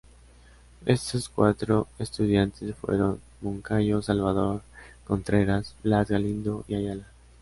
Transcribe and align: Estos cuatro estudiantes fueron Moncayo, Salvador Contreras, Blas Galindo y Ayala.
Estos 0.87 1.29
cuatro 1.29 1.87
estudiantes 1.99 2.75
fueron 2.75 3.21
Moncayo, 3.41 4.01
Salvador 4.01 4.63
Contreras, 5.05 5.75
Blas 5.83 6.09
Galindo 6.09 6.65
y 6.67 6.73
Ayala. 6.73 7.05